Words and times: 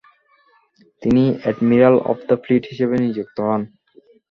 তিনি 1.01 1.23
admiral 1.43 1.95
of 2.11 2.17
the 2.27 2.35
fleet 2.43 2.63
হিসেবে 2.71 2.95
নিযুক্ত 3.03 3.37
হন। 3.47 3.61